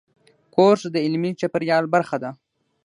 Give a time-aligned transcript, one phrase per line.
[0.55, 2.31] کورس د علمي چاپېریال برخه ده.